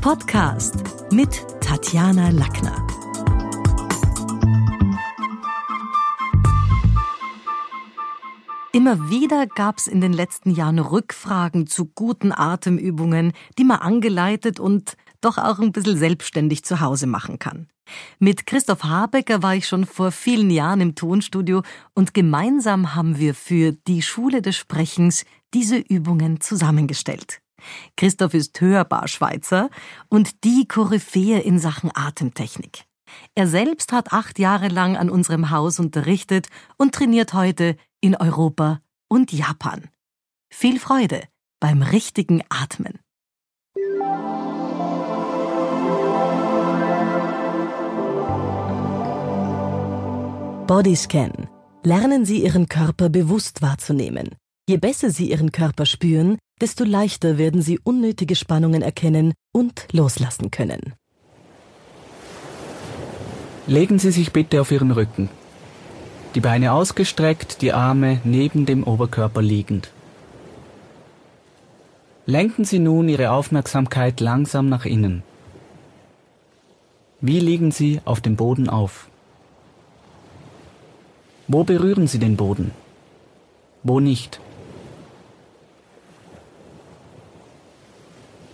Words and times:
Podcast 0.00 0.76
mit 1.12 1.44
Tatjana 1.60 2.30
Lackner. 2.30 2.86
Immer 8.72 9.10
wieder 9.10 9.46
gab 9.46 9.76
es 9.76 9.86
in 9.86 10.00
den 10.00 10.14
letzten 10.14 10.52
Jahren 10.52 10.78
Rückfragen 10.78 11.66
zu 11.66 11.84
guten 11.84 12.32
Atemübungen, 12.32 13.32
die 13.58 13.64
man 13.64 13.80
angeleitet 13.80 14.58
und 14.58 14.96
doch 15.20 15.36
auch 15.36 15.58
ein 15.58 15.72
bisschen 15.72 15.98
selbstständig 15.98 16.64
zu 16.64 16.80
Hause 16.80 17.06
machen 17.06 17.38
kann. 17.38 17.68
Mit 18.18 18.46
Christoph 18.46 18.84
Habecker 18.84 19.42
war 19.42 19.54
ich 19.54 19.68
schon 19.68 19.84
vor 19.84 20.12
vielen 20.12 20.48
Jahren 20.48 20.80
im 20.80 20.94
Tonstudio 20.94 21.62
und 21.92 22.14
gemeinsam 22.14 22.94
haben 22.94 23.18
wir 23.18 23.34
für 23.34 23.72
die 23.72 24.00
Schule 24.00 24.40
des 24.40 24.56
Sprechens 24.56 25.26
diese 25.52 25.76
Übungen 25.76 26.40
zusammengestellt. 26.40 27.42
Christoph 27.96 28.34
ist 28.34 28.60
Hörbarschweizer 28.60 29.70
und 30.08 30.44
die 30.44 30.66
Koryphäe 30.66 31.40
in 31.40 31.58
Sachen 31.58 31.90
Atemtechnik. 31.94 32.84
Er 33.34 33.46
selbst 33.46 33.92
hat 33.92 34.12
acht 34.12 34.38
Jahre 34.38 34.68
lang 34.68 34.96
an 34.96 35.10
unserem 35.10 35.50
Haus 35.50 35.80
unterrichtet 35.80 36.48
und 36.76 36.94
trainiert 36.94 37.34
heute 37.34 37.76
in 38.00 38.16
Europa 38.16 38.80
und 39.08 39.32
Japan. 39.32 39.88
Viel 40.52 40.78
Freude 40.78 41.22
beim 41.60 41.82
richtigen 41.82 42.42
Atmen. 42.48 42.98
Bodyscan. 50.66 51.48
Lernen 51.82 52.24
Sie 52.24 52.44
Ihren 52.44 52.68
Körper 52.68 53.08
bewusst 53.08 53.60
wahrzunehmen. 53.60 54.36
Je 54.70 54.76
besser 54.76 55.10
Sie 55.10 55.30
Ihren 55.32 55.50
Körper 55.50 55.84
spüren, 55.84 56.38
desto 56.60 56.84
leichter 56.84 57.38
werden 57.38 57.60
Sie 57.60 57.80
unnötige 57.82 58.36
Spannungen 58.36 58.82
erkennen 58.82 59.34
und 59.50 59.88
loslassen 59.90 60.52
können. 60.52 60.92
Legen 63.66 63.98
Sie 63.98 64.12
sich 64.12 64.30
bitte 64.30 64.60
auf 64.60 64.70
Ihren 64.70 64.92
Rücken. 64.92 65.28
Die 66.36 66.40
Beine 66.40 66.70
ausgestreckt, 66.72 67.62
die 67.62 67.72
Arme 67.72 68.20
neben 68.22 68.64
dem 68.64 68.84
Oberkörper 68.84 69.42
liegend. 69.42 69.90
Lenken 72.26 72.64
Sie 72.64 72.78
nun 72.78 73.08
Ihre 73.08 73.32
Aufmerksamkeit 73.32 74.20
langsam 74.20 74.68
nach 74.68 74.84
innen. 74.84 75.24
Wie 77.20 77.40
liegen 77.40 77.72
Sie 77.72 78.00
auf 78.04 78.20
dem 78.20 78.36
Boden 78.36 78.68
auf? 78.68 79.08
Wo 81.48 81.64
berühren 81.64 82.06
Sie 82.06 82.20
den 82.20 82.36
Boden? 82.36 82.70
Wo 83.82 83.98
nicht? 83.98 84.40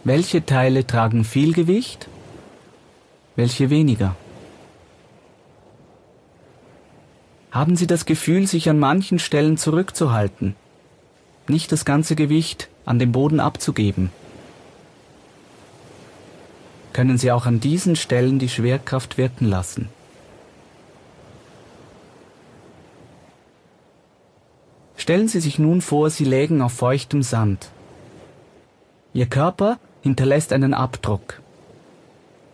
Welche 0.07 0.47
Teile 0.47 0.87
tragen 0.87 1.25
viel 1.25 1.53
Gewicht? 1.53 2.07
Welche 3.35 3.71
weniger? 3.71 4.15
Haben 7.51 7.75
Sie 7.75 7.89
das 7.89 8.07
Gefühl, 8.07 8.47
sich 8.47 8.71
an 8.71 8.79
manchen 8.79 9.19
Stellen 9.19 9.57
zurückzuhalten, 9.57 10.55
nicht 11.49 11.73
das 11.73 11.85
ganze 11.85 12.15
Gewicht 12.15 12.69
an 12.85 13.01
den 13.01 13.11
Boden 13.11 13.41
abzugeben? 13.41 14.11
Können 16.93 17.19
Sie 17.19 17.33
auch 17.33 17.47
an 17.47 17.59
diesen 17.59 17.97
Stellen 17.97 18.39
die 18.39 18.49
Schwerkraft 18.49 19.19
wirken 19.19 19.47
lassen? 19.47 19.89
Stellen 24.97 25.27
Sie 25.27 25.41
sich 25.41 25.59
nun 25.59 25.81
vor, 25.81 26.11
Sie 26.11 26.25
lägen 26.25 26.63
auf 26.63 26.75
feuchtem 26.75 27.25
Sand. 27.25 27.73
Ihr 29.13 29.27
Körper 29.27 29.81
hinterlässt 30.07 30.53
einen 30.53 30.73
Abdruck, 30.73 31.43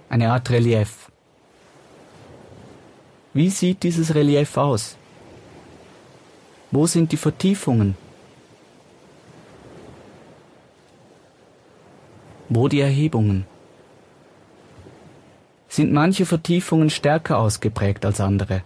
eine 0.08 0.32
Art 0.32 0.48
Relief. 0.48 1.10
Wie 3.34 3.50
sieht 3.50 3.82
dieses 3.82 4.14
Relief 4.14 4.56
aus? 4.56 4.96
Wo 6.70 6.86
sind 6.86 7.12
die 7.12 7.18
Vertiefungen? 7.18 7.94
Wo 12.48 12.68
die 12.68 12.80
Erhebungen? 12.80 13.44
Sind 15.68 15.92
manche 15.92 16.24
Vertiefungen 16.24 16.88
stärker 16.88 17.38
ausgeprägt 17.38 18.06
als 18.06 18.18
andere? 18.20 18.62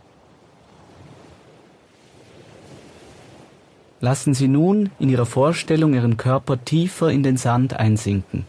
Lassen 4.01 4.35
Sie 4.35 4.47
nun 4.47 4.91
in 5.01 5.09
Ihrer 5.09 5.27
Vorstellung 5.27 5.95
Ihren 5.95 6.17
Körper 6.17 6.65
tiefer 6.65 7.11
in 7.11 7.25
den 7.25 7.37
Sand 7.37 7.75
einsinken. 7.75 8.47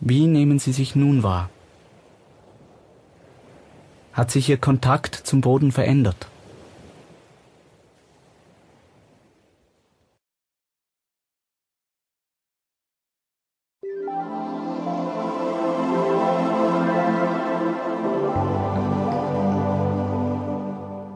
Wie 0.00 0.28
nehmen 0.28 0.60
Sie 0.60 0.72
sich 0.72 0.94
nun 0.94 1.24
wahr? 1.24 1.50
Hat 4.12 4.30
sich 4.30 4.48
Ihr 4.48 4.58
Kontakt 4.58 5.14
zum 5.14 5.40
Boden 5.40 5.72
verändert? 5.72 6.28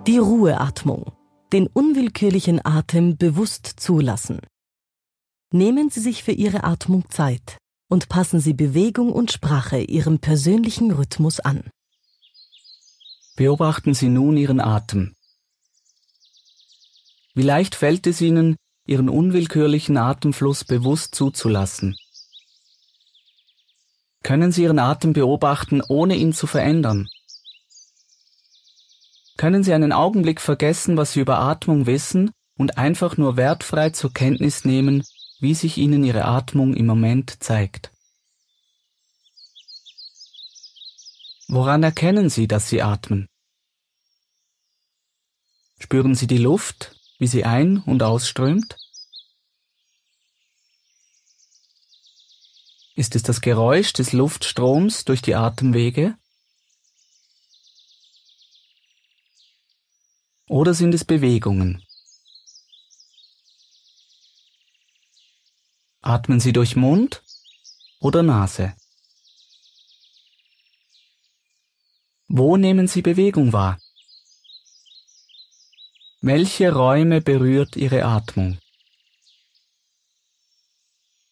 Die 0.08 0.18
Ruheatmung. 0.18 1.12
Den 1.52 1.68
unwillkürlichen 1.68 2.64
Atem 2.64 3.16
bewusst 3.16 3.66
zulassen. 3.76 4.40
Nehmen 5.52 5.90
Sie 5.90 6.00
sich 6.00 6.24
für 6.24 6.32
Ihre 6.32 6.64
Atmung 6.64 7.04
Zeit 7.10 7.61
und 7.92 8.08
passen 8.08 8.40
Sie 8.40 8.54
Bewegung 8.54 9.12
und 9.12 9.32
Sprache 9.32 9.78
Ihrem 9.78 10.18
persönlichen 10.18 10.92
Rhythmus 10.92 11.40
an. 11.40 11.68
Beobachten 13.36 13.92
Sie 13.92 14.08
nun 14.08 14.38
Ihren 14.38 14.60
Atem. 14.60 15.14
Wie 17.34 17.42
leicht 17.42 17.74
fällt 17.74 18.06
es 18.06 18.22
Ihnen, 18.22 18.56
Ihren 18.86 19.10
unwillkürlichen 19.10 19.98
Atemfluss 19.98 20.64
bewusst 20.64 21.14
zuzulassen? 21.14 21.94
Können 24.22 24.52
Sie 24.52 24.62
Ihren 24.62 24.78
Atem 24.78 25.12
beobachten, 25.12 25.82
ohne 25.86 26.16
ihn 26.16 26.32
zu 26.32 26.46
verändern? 26.46 27.08
Können 29.36 29.64
Sie 29.64 29.74
einen 29.74 29.92
Augenblick 29.92 30.40
vergessen, 30.40 30.96
was 30.96 31.12
Sie 31.12 31.20
über 31.20 31.40
Atmung 31.40 31.84
wissen 31.84 32.30
und 32.56 32.78
einfach 32.78 33.18
nur 33.18 33.36
wertfrei 33.36 33.90
zur 33.90 34.14
Kenntnis 34.14 34.64
nehmen, 34.64 35.04
wie 35.42 35.54
sich 35.56 35.76
Ihnen 35.76 36.04
Ihre 36.04 36.24
Atmung 36.24 36.72
im 36.72 36.86
Moment 36.86 37.42
zeigt. 37.42 37.90
Woran 41.48 41.82
erkennen 41.82 42.30
Sie, 42.30 42.46
dass 42.46 42.68
Sie 42.68 42.80
atmen? 42.80 43.26
Spüren 45.80 46.14
Sie 46.14 46.28
die 46.28 46.38
Luft, 46.38 46.94
wie 47.18 47.26
sie 47.26 47.44
ein- 47.44 47.78
und 47.78 48.04
ausströmt? 48.04 48.76
Ist 52.94 53.16
es 53.16 53.24
das 53.24 53.40
Geräusch 53.40 53.92
des 53.92 54.12
Luftstroms 54.12 55.04
durch 55.04 55.22
die 55.22 55.34
Atemwege? 55.34 56.16
Oder 60.46 60.72
sind 60.72 60.94
es 60.94 61.04
Bewegungen? 61.04 61.84
Atmen 66.04 66.40
Sie 66.40 66.52
durch 66.52 66.74
Mund 66.74 67.22
oder 68.00 68.24
Nase? 68.24 68.74
Wo 72.26 72.56
nehmen 72.56 72.88
Sie 72.88 73.02
Bewegung 73.02 73.52
wahr? 73.52 73.78
Welche 76.20 76.72
Räume 76.72 77.20
berührt 77.20 77.76
Ihre 77.76 78.04
Atmung? 78.04 78.58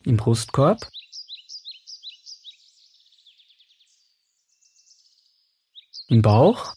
Im 0.05 0.17
Brustkorb? 0.17 0.89
Im 6.07 6.23
Bauch? 6.23 6.77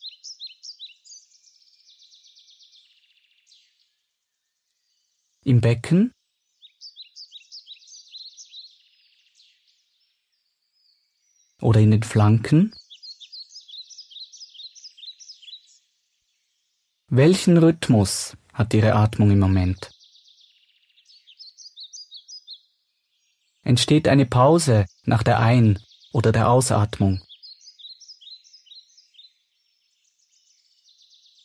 Im 5.44 5.62
Becken? 5.62 6.12
Oder 11.64 11.80
in 11.80 11.92
den 11.92 12.04
Flanken? 12.04 12.76
Welchen 17.08 17.58
Rhythmus 17.58 18.36
hat 18.54 18.74
Ihre 18.74 18.94
Atmung 18.96 19.32
im 19.32 19.40
Moment? 19.40 19.92
Entsteht 23.62 24.10
eine 24.10 24.26
Pause 24.26 24.86
nach 25.04 25.24
der 25.24 25.40
Ein- 25.40 25.80
oder 26.12 26.34
der 26.34 26.50
Ausatmung? 26.50 27.22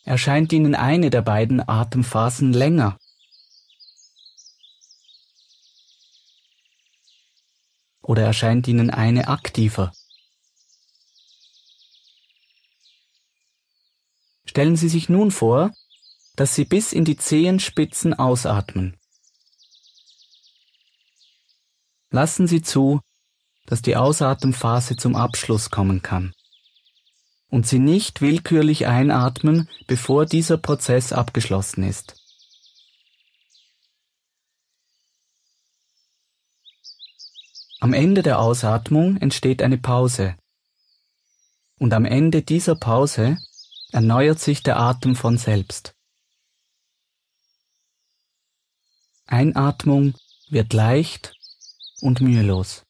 Erscheint 0.03 0.51
Ihnen 0.51 0.75
eine 0.75 1.09
der 1.11 1.21
beiden 1.21 1.65
Atemphasen 1.65 2.51
länger? 2.51 2.97
oder 8.09 8.23
erscheint 8.23 8.67
Ihnen 8.67 8.89
eine 8.89 9.27
aktiver? 9.27 9.93
Stellen 14.49 14.75
Sie 14.75 14.89
sich 14.89 15.09
nun 15.09 15.29
vor, 15.29 15.75
dass 16.35 16.55
Sie 16.55 16.65
bis 16.65 16.91
in 16.91 17.05
die 17.05 17.17
Zehenspitzen 17.17 18.15
ausatmen. 18.15 18.97
Lassen 22.09 22.47
Sie 22.47 22.63
zu, 22.63 22.99
dass 23.67 23.83
die 23.83 23.95
Ausatemphase 23.95 24.95
zum 24.95 25.15
Abschluss 25.15 25.69
kommen 25.69 26.01
kann 26.01 26.33
und 27.49 27.67
Sie 27.67 27.77
nicht 27.77 28.21
willkürlich 28.21 28.87
einatmen, 28.87 29.69
bevor 29.85 30.25
dieser 30.25 30.57
Prozess 30.57 31.13
abgeschlossen 31.13 31.83
ist. 31.83 32.15
Am 37.81 37.93
Ende 37.93 38.23
der 38.23 38.39
Ausatmung 38.39 39.17
entsteht 39.17 39.61
eine 39.61 39.77
Pause. 39.77 40.35
Und 41.77 41.93
am 41.93 42.03
Ende 42.03 42.41
dieser 42.41 42.73
Pause 42.73 43.37
erneuert 43.91 44.39
sich 44.39 44.63
der 44.63 44.77
Atem 44.77 45.15
von 45.15 45.37
selbst. 45.37 45.93
Einatmung 49.25 50.15
wird 50.49 50.73
leicht 50.73 51.33
und 52.01 52.21
mühelos. 52.21 52.83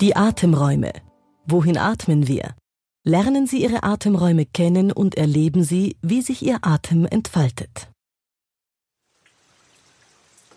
Die 0.00 0.16
Atemräume. 0.16 0.92
Wohin 1.46 1.78
atmen 1.78 2.26
wir? 2.26 2.56
Lernen 3.04 3.48
Sie 3.48 3.62
Ihre 3.62 3.82
Atemräume 3.82 4.46
kennen 4.46 4.92
und 4.92 5.16
erleben 5.16 5.64
Sie, 5.64 5.96
wie 6.02 6.22
sich 6.22 6.42
Ihr 6.42 6.58
Atem 6.62 7.04
entfaltet. 7.04 7.88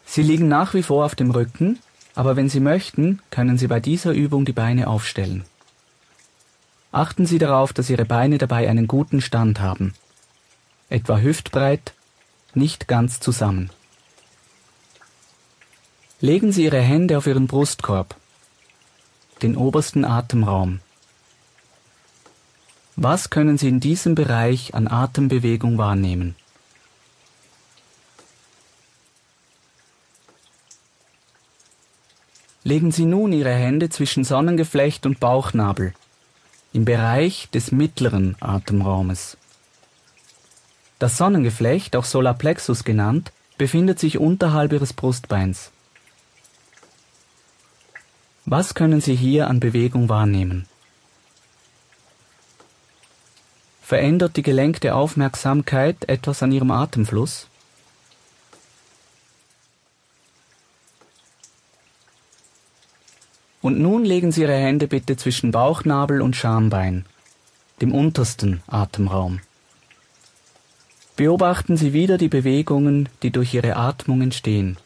Sie 0.06 0.22
liegen 0.22 0.48
nach 0.48 0.76
wie 0.76 0.84
vor 0.84 1.06
auf 1.06 1.16
dem 1.16 1.32
Rücken, 1.32 1.80
aber 2.14 2.36
wenn 2.36 2.48
Sie 2.48 2.60
möchten, 2.60 3.20
können 3.32 3.58
Sie 3.58 3.66
bei 3.66 3.80
dieser 3.80 4.12
Übung 4.14 4.46
die 4.46 4.54
Beine 4.54 4.88
aufstellen. 4.88 5.44
Achten 6.92 7.26
Sie 7.26 7.40
darauf, 7.40 7.74
dass 7.74 7.90
Ihre 7.90 8.06
Beine 8.06 8.38
dabei 8.38 8.70
einen 8.70 8.88
guten 8.88 9.22
Stand 9.22 9.60
haben. 9.60 9.96
Etwa 10.88 11.18
hüftbreit, 11.18 11.94
nicht 12.54 12.88
ganz 12.88 13.20
zusammen. 13.20 13.72
Legen 16.22 16.52
Sie 16.52 16.64
Ihre 16.64 16.80
Hände 16.80 17.18
auf 17.18 17.26
Ihren 17.26 17.48
Brustkorb 17.48 18.16
den 19.42 19.58
obersten 19.58 20.06
Atemraum. 20.06 20.80
Was 22.98 23.30
können 23.30 23.58
Sie 23.58 23.68
in 23.68 23.82
diesem 23.82 24.16
Bereich 24.16 24.74
an 24.74 24.88
Atembewegung 24.88 25.78
wahrnehmen? 25.78 26.36
Legen 32.64 32.92
Sie 32.92 33.06
nun 33.06 33.34
Ihre 33.34 33.54
Hände 33.54 33.90
zwischen 33.90 34.24
Sonnengeflecht 34.24 35.06
und 35.06 35.20
Bauchnabel 35.20 35.94
im 36.72 36.86
Bereich 36.86 37.50
des 37.52 37.72
mittleren 37.72 38.36
Atemraumes. 38.40 39.38
Das 40.98 41.18
Sonnengeflecht, 41.18 41.96
auch 41.96 42.06
Solarplexus 42.06 42.84
genannt, 42.84 43.32
befindet 43.58 44.00
sich 44.00 44.18
unterhalb 44.18 44.74
Ihres 44.74 44.94
Brustbeins. 44.94 45.72
Was 48.46 48.74
können 48.74 49.02
Sie 49.02 49.16
hier 49.16 49.48
an 49.48 49.60
Bewegung 49.60 50.10
wahrnehmen? 50.10 50.66
Verändert 53.86 54.36
die 54.36 54.42
gelenkte 54.42 54.96
Aufmerksamkeit 54.96 56.10
etwas 56.10 56.42
an 56.42 56.52
Ihrem 56.52 56.72
Atemfluss? 56.72 57.46
Und 63.62 63.80
nun 63.80 64.04
legen 64.04 64.32
Sie 64.32 64.42
Ihre 64.42 64.56
Hände 64.56 64.88
bitte 64.88 65.18
zwischen 65.18 65.52
Bauchnabel 65.52 66.24
und 66.24 66.36
Schambein, 66.36 67.06
dem 67.80 67.94
untersten 67.94 68.64
Atemraum. 68.66 69.42
Beobachten 71.16 71.78
Sie 71.78 71.94
wieder 71.94 72.18
die 72.18 72.28
Bewegungen, 72.28 73.08
die 73.22 73.30
durch 73.30 73.54
Ihre 73.54 73.76
Atmung 73.76 74.24
entstehen. 74.24 74.78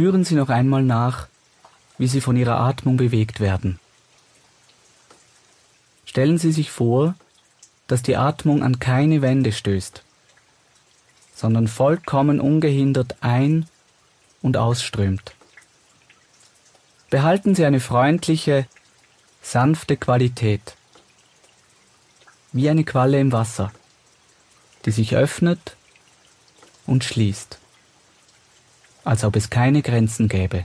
Spüren 0.00 0.24
Sie 0.24 0.34
noch 0.34 0.48
einmal 0.48 0.82
nach, 0.82 1.28
wie 1.98 2.06
Sie 2.06 2.22
von 2.22 2.34
Ihrer 2.34 2.58
Atmung 2.58 2.96
bewegt 2.96 3.38
werden. 3.38 3.78
Stellen 6.06 6.38
Sie 6.38 6.52
sich 6.52 6.70
vor, 6.70 7.16
dass 7.86 8.00
die 8.00 8.16
Atmung 8.16 8.62
an 8.62 8.78
keine 8.78 9.20
Wände 9.20 9.52
stößt, 9.52 10.02
sondern 11.34 11.68
vollkommen 11.68 12.40
ungehindert 12.40 13.16
ein- 13.20 13.66
und 14.40 14.56
ausströmt. 14.56 15.34
Behalten 17.10 17.54
Sie 17.54 17.66
eine 17.66 17.80
freundliche, 17.80 18.66
sanfte 19.42 19.98
Qualität, 19.98 20.76
wie 22.52 22.70
eine 22.70 22.84
Qualle 22.84 23.20
im 23.20 23.32
Wasser, 23.32 23.70
die 24.86 24.92
sich 24.92 25.14
öffnet 25.14 25.76
und 26.86 27.04
schließt 27.04 27.59
als 29.04 29.24
ob 29.24 29.36
es 29.36 29.50
keine 29.50 29.82
Grenzen 29.82 30.28
gäbe. 30.28 30.64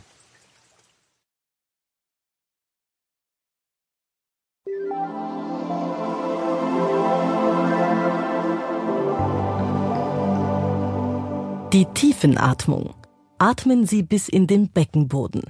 Die 11.76 11.86
Tiefenatmung. 11.94 12.94
Atmen 13.38 13.86
Sie 13.86 14.02
bis 14.02 14.30
in 14.30 14.48
den 14.48 14.70
Beckenboden. 14.70 15.42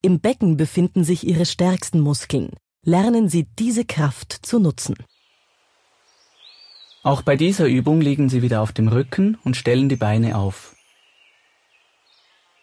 Im 0.00 0.20
Becken 0.20 0.56
befinden 0.56 1.02
sich 1.02 1.26
Ihre 1.26 1.44
stärksten 1.44 1.98
Muskeln. 1.98 2.50
Lernen 2.84 3.28
Sie 3.28 3.48
diese 3.58 3.84
Kraft 3.84 4.32
zu 4.46 4.60
nutzen. 4.60 4.94
Auch 7.02 7.22
bei 7.22 7.34
dieser 7.34 7.66
Übung 7.66 8.00
liegen 8.00 8.28
Sie 8.28 8.42
wieder 8.42 8.60
auf 8.60 8.70
dem 8.70 8.86
Rücken 8.86 9.36
und 9.42 9.56
stellen 9.56 9.88
die 9.88 9.96
Beine 9.96 10.36
auf. 10.36 10.76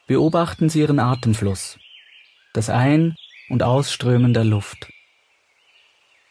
Beobachten 0.10 0.70
Sie 0.70 0.80
Ihren 0.80 0.98
Atemfluss, 1.00 1.78
das 2.54 2.72
Ein- 2.72 3.16
und 3.48 3.62
Ausströmen 3.62 4.34
der 4.34 4.44
Luft, 4.44 4.92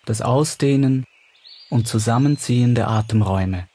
das 0.04 0.20
Ausdehnen 0.20 1.06
und 1.70 1.86
Zusammenziehen 1.86 2.74
der 2.74 2.88
Atemräume. 2.88 3.68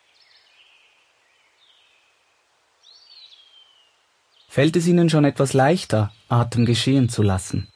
Fällt 4.50 4.76
es 4.76 4.88
Ihnen 4.88 5.10
schon 5.10 5.24
etwas 5.24 5.54
leichter, 5.54 6.14
Atem 6.28 6.66
geschehen 6.66 7.08
zu 7.08 7.24
lassen? 7.24 7.72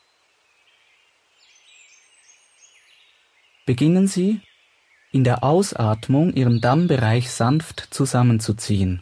Beginnen 3.65 4.09
Sie, 4.09 4.41
in 5.13 5.23
der 5.23 5.45
Ausatmung 5.45 6.33
Ihren 6.33 6.59
Dammbereich 6.59 7.31
sanft 7.31 7.87
zusammenzuziehen. 7.89 9.01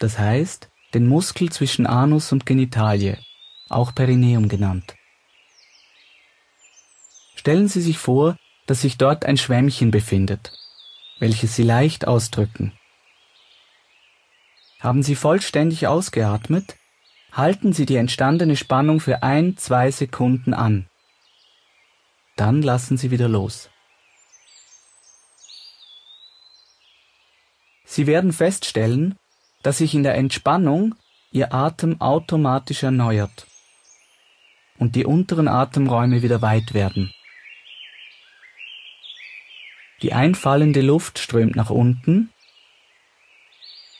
Das 0.00 0.18
heißt, 0.18 0.72
den 0.94 1.06
Muskel 1.08 1.50
zwischen 1.50 1.86
Anus 1.86 2.32
und 2.32 2.46
Genitalie, 2.46 3.18
auch 3.68 3.94
Perineum 3.94 4.48
genannt. 4.48 4.94
Stellen 7.34 7.68
Sie 7.68 7.80
sich 7.80 7.98
vor, 7.98 8.36
dass 8.66 8.80
sich 8.80 8.96
dort 8.96 9.24
ein 9.24 9.36
Schwämmchen 9.36 9.90
befindet, 9.90 10.52
welches 11.18 11.56
Sie 11.56 11.62
leicht 11.62 12.06
ausdrücken. 12.06 12.72
Haben 14.80 15.02
Sie 15.02 15.16
vollständig 15.16 15.86
ausgeatmet, 15.86 16.76
halten 17.32 17.72
Sie 17.72 17.86
die 17.86 17.96
entstandene 17.96 18.56
Spannung 18.56 19.00
für 19.00 19.22
ein, 19.22 19.56
zwei 19.56 19.90
Sekunden 19.90 20.54
an. 20.54 20.86
Dann 22.36 22.62
lassen 22.62 22.96
Sie 22.96 23.10
wieder 23.10 23.28
los. 23.28 23.70
Sie 27.84 28.06
werden 28.06 28.32
feststellen, 28.32 29.16
dass 29.64 29.78
sich 29.78 29.94
in 29.94 30.04
der 30.04 30.14
Entspannung 30.14 30.94
Ihr 31.32 31.52
Atem 31.52 32.00
automatisch 32.00 32.84
erneuert 32.84 33.48
und 34.78 34.94
die 34.94 35.04
unteren 35.04 35.48
Atemräume 35.48 36.22
wieder 36.22 36.42
weit 36.42 36.74
werden. 36.74 37.12
Die 40.02 40.12
einfallende 40.12 40.80
Luft 40.80 41.18
strömt 41.18 41.56
nach 41.56 41.70
unten, 41.70 42.30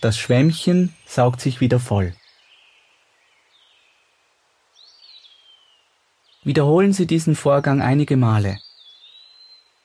das 0.01 0.19
Schwämmchen 0.19 0.95
saugt 1.07 1.41
sich 1.41 1.61
wieder 1.61 1.81
voll. 1.81 2.15
Wiederholen 6.43 6.93
Sie 6.93 7.07
diesen 7.07 7.35
Vorgang 7.35 7.81
einige 7.81 8.19
Male. 8.19 8.61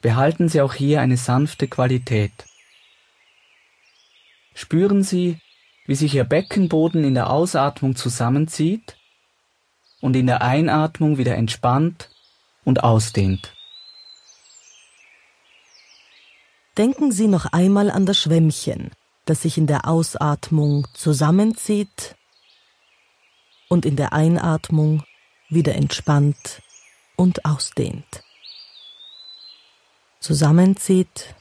Behalten 0.02 0.50
Sie 0.50 0.60
auch 0.60 0.74
hier 0.74 1.00
eine 1.00 1.16
sanfte 1.16 1.70
Qualität. 1.70 2.34
spüren 4.54 5.04
Sie, 5.04 5.40
wie 5.90 5.96
sich 5.96 6.14
Ihr 6.14 6.24
Beckenboden 6.24 7.04
in 7.04 7.16
der 7.16 7.32
Ausatmung 7.32 7.96
zusammenzieht 7.96 8.96
und 10.02 10.16
in 10.16 10.28
der 10.28 10.44
Einatmung 10.44 11.18
wieder 11.18 11.34
entspannt 11.34 12.12
und 12.64 12.84
ausdehnt. 12.84 13.56
Denken 16.78 17.12
Sie 17.12 17.26
noch 17.26 17.48
einmal 17.48 17.90
an 17.90 18.06
das 18.06 18.20
Schwämmchen, 18.20 18.92
das 19.26 19.42
sich 19.42 19.58
in 19.58 19.66
der 19.66 19.88
Ausatmung 19.88 20.88
zusammenzieht 20.94 22.16
und 23.68 23.84
in 23.84 23.96
der 23.96 24.14
Einatmung 24.14 25.04
wieder 25.50 25.74
entspannt 25.74 26.62
und 27.16 27.46
ausdehnt. 27.46 28.24
Zusammenzieht 30.20 31.34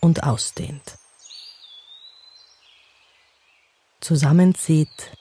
und 0.00 0.24
ausdehnt. 0.24 0.98
Zusammenzieht 4.04 5.16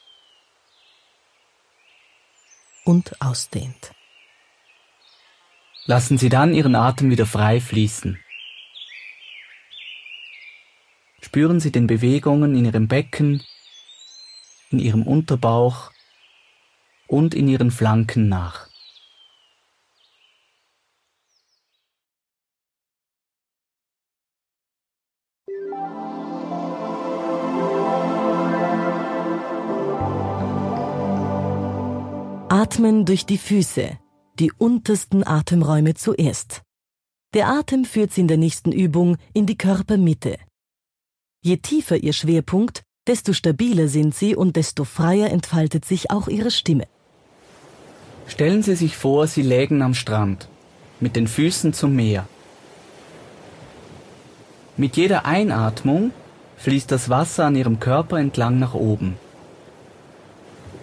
und 2.83 3.21
ausdehnt. 3.21 3.93
Lassen 5.85 6.17
Sie 6.17 6.27
dann 6.27 6.53
Ihren 6.53 6.75
Atem 6.75 7.09
wieder 7.09 7.25
frei 7.25 7.61
fließen. 7.61 8.19
Spüren 11.21 11.61
Sie 11.61 11.71
den 11.71 11.87
Bewegungen 11.87 12.57
in 12.57 12.65
Ihrem 12.65 12.89
Becken, 12.89 13.41
in 14.69 14.79
Ihrem 14.79 15.03
Unterbauch 15.03 15.89
und 17.07 17.33
in 17.33 17.47
Ihren 17.47 17.71
Flanken 17.71 18.27
nach. 18.27 18.62
Atmen 32.83 33.05
durch 33.05 33.25
die 33.25 33.37
Füße, 33.37 33.97
die 34.39 34.51
untersten 34.57 35.25
Atemräume 35.25 35.93
zuerst. 35.93 36.63
Der 37.33 37.47
Atem 37.47 37.85
führt 37.85 38.11
Sie 38.11 38.19
in 38.19 38.27
der 38.27 38.35
nächsten 38.35 38.73
Übung 38.73 39.15
in 39.33 39.45
die 39.45 39.57
Körpermitte. 39.57 40.35
Je 41.41 41.55
tiefer 41.55 41.95
Ihr 41.95 42.11
Schwerpunkt, 42.11 42.83
desto 43.07 43.31
stabiler 43.31 43.87
sind 43.87 44.13
Sie 44.13 44.35
und 44.35 44.57
desto 44.57 44.83
freier 44.83 45.29
entfaltet 45.29 45.85
sich 45.85 46.11
auch 46.11 46.27
Ihre 46.27 46.51
Stimme. 46.51 46.85
Stellen 48.27 48.63
Sie 48.63 48.75
sich 48.75 48.97
vor, 48.97 49.27
Sie 49.27 49.43
lägen 49.43 49.81
am 49.81 49.93
Strand, 49.93 50.49
mit 50.99 51.15
den 51.15 51.29
Füßen 51.29 51.71
zum 51.71 51.95
Meer. 51.95 52.27
Mit 54.75 54.97
jeder 54.97 55.25
Einatmung 55.25 56.11
fließt 56.57 56.91
das 56.91 57.09
Wasser 57.09 57.45
an 57.45 57.55
Ihrem 57.55 57.79
Körper 57.79 58.19
entlang 58.19 58.59
nach 58.59 58.73
oben. 58.73 59.15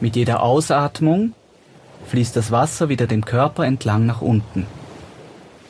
Mit 0.01 0.17
jeder 0.17 0.43
Ausatmung 0.43 1.35
fließt 2.07 2.37
das 2.37 2.51
Wasser 2.51 2.89
wieder 2.89 3.07
dem 3.07 3.25
Körper 3.25 3.65
entlang 3.65 4.07
nach 4.07 4.21
unten, 4.21 4.67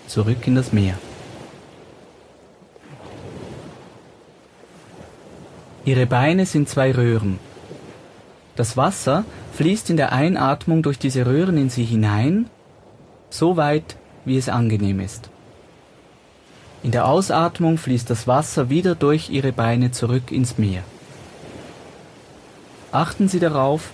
zurück 0.07 0.47
in 0.47 0.55
das 0.55 0.73
Meer. 0.73 0.95
Ihre 5.85 6.07
Beine 6.07 6.47
sind 6.47 6.69
zwei 6.69 6.93
Röhren. 6.93 7.39
Das 8.57 8.77
Wasser 8.77 9.25
fließt 9.55 9.91
in 9.91 9.97
der 9.97 10.13
Einatmung 10.13 10.83
durch 10.83 10.99
diese 10.99 11.27
Röhren 11.27 11.57
in 11.57 11.71
sie 11.71 11.85
hinein, 11.85 12.51
so 13.31 13.57
weit, 13.57 13.97
wie 14.25 14.37
es 14.37 14.49
angenehm 14.49 15.01
ist. 15.01 15.31
In 16.83 16.91
der 16.91 17.07
Ausatmung 17.07 17.77
fließt 17.77 18.09
das 18.09 18.27
Wasser 18.27 18.71
wieder 18.71 18.95
durch 18.95 19.29
Ihre 19.29 19.53
Beine 19.53 19.91
zurück 19.91 20.31
ins 20.33 20.57
Meer. 20.57 20.83
Achten 22.91 23.29
Sie 23.29 23.39
darauf, 23.39 23.91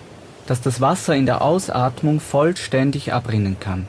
dass 0.47 0.61
das 0.61 0.81
Wasser 0.81 1.15
in 1.15 1.25
der 1.25 1.41
Ausatmung 1.41 2.19
vollständig 2.19 3.13
abrinnen 3.13 3.59
kann. 3.59 3.85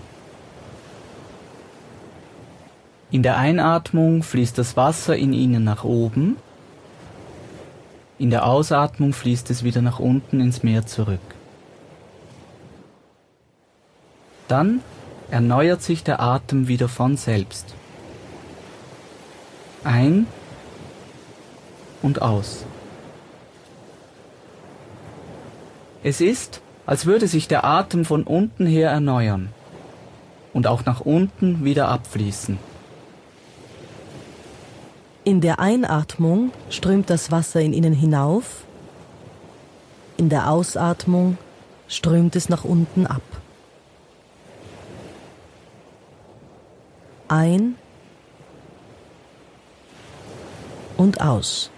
In 3.10 3.22
der 3.22 3.38
Einatmung 3.38 4.22
fließt 4.22 4.58
das 4.58 4.76
Wasser 4.76 5.16
in 5.16 5.32
ihnen 5.32 5.64
nach 5.64 5.84
oben, 5.84 6.36
in 8.18 8.30
der 8.30 8.44
Ausatmung 8.44 9.12
fließt 9.12 9.48
es 9.50 9.62
wieder 9.62 9.80
nach 9.80 10.00
unten 10.00 10.40
ins 10.40 10.62
Meer 10.64 10.84
zurück. 10.84 11.20
Dann 14.48 14.80
erneuert 15.30 15.82
sich 15.82 16.02
der 16.02 16.20
Atem 16.20 16.66
wieder 16.68 16.88
von 16.88 17.16
selbst. 17.16 17.74
Ein 19.84 20.26
und 22.02 22.20
aus. 22.20 22.64
Es 26.02 26.20
ist, 26.20 26.60
als 26.86 27.06
würde 27.06 27.26
sich 27.26 27.48
der 27.48 27.64
Atem 27.64 28.04
von 28.04 28.22
unten 28.22 28.66
her 28.66 28.90
erneuern 28.90 29.50
und 30.52 30.66
auch 30.66 30.84
nach 30.84 31.00
unten 31.00 31.64
wieder 31.64 31.88
abfließen. 31.88 32.58
In 35.24 35.40
der 35.40 35.58
Einatmung 35.58 36.52
strömt 36.70 37.10
das 37.10 37.30
Wasser 37.30 37.60
in 37.60 37.72
ihnen 37.72 37.92
hinauf, 37.92 38.64
in 40.16 40.28
der 40.28 40.50
Ausatmung 40.50 41.36
strömt 41.86 42.36
es 42.36 42.48
nach 42.48 42.64
unten 42.64 43.06
ab. 43.06 43.22
Ein 47.28 47.74
und 50.96 51.20
aus. 51.20 51.70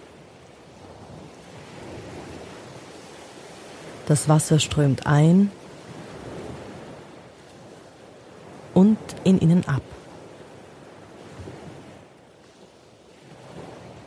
Das 4.10 4.28
Wasser 4.28 4.58
strömt 4.58 5.06
ein 5.06 5.52
und 8.74 8.98
in 9.22 9.38
ihnen 9.38 9.64
ab. 9.68 9.82